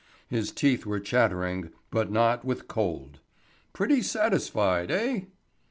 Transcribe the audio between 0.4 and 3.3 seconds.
teeth were chattering, but not with cold.